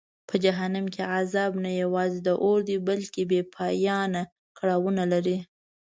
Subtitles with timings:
[0.27, 4.21] په جهنم کې عذاب نه یوازې د اور دی بلکه بېپایانه
[4.57, 5.37] کړاوونه لري.